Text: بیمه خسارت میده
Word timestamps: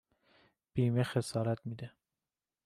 بیمه 0.73 1.03
خسارت 1.11 1.61
میده 1.67 1.89